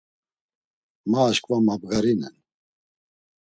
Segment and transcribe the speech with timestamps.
[1.09, 2.35] Ma aşǩva mabgarinen.